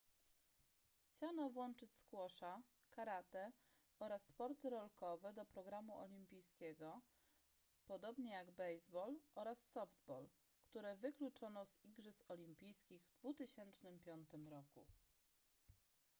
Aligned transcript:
chciano 1.09 1.49
włączyć 1.49 1.95
squasha 1.95 2.61
karate 2.91 3.51
oraz 3.99 4.23
sporty 4.23 4.69
rolkowe 4.69 5.33
do 5.33 5.45
programu 5.45 5.99
olimpijskiego 5.99 7.01
podobnie 7.85 8.31
jak 8.31 8.51
baseball 8.51 9.19
oraz 9.35 9.63
softball 9.67 10.27
które 10.63 10.95
wykluczono 10.95 11.65
z 11.65 11.79
igrzysk 11.83 12.31
olimpijskich 12.31 13.01
w 13.07 13.19
2005 13.19 14.29
roku 14.49 14.85